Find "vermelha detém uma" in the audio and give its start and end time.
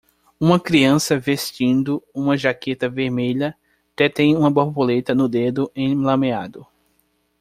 2.89-4.49